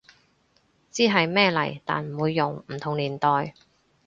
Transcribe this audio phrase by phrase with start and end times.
[0.89, 3.53] 知係咩嚟但唔會用，唔同年代